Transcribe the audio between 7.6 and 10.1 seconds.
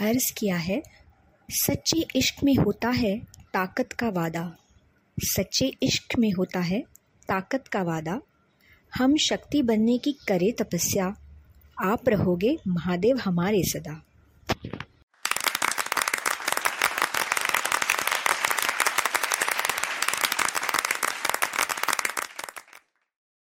का वादा। हम शक्ति बनने